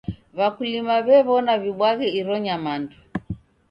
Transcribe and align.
W'akulima 0.37 0.95
w'ew'ona 1.07 1.53
w'ibwaghe 1.61 2.07
iro 2.19 2.33
nyamandu. 2.45 2.97